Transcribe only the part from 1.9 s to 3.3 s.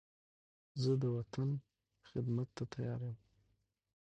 خدمت ته تیار یم.